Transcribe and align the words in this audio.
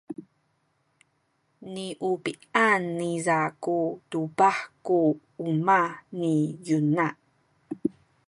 niubi’an 1.73 2.81
niza 2.97 3.37
tu 3.63 3.77
tubah 4.09 4.57
ku 4.85 4.99
umah 5.45 5.87
ni 6.19 6.35
Yona. 6.65 7.07